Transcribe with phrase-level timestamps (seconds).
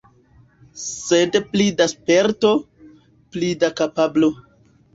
[0.83, 2.55] Sed pli da sperto,
[3.37, 4.35] pli da kapablo.